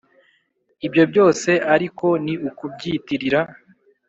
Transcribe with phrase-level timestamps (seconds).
[0.85, 3.41] ibyo byose ariko ni ukubyitirira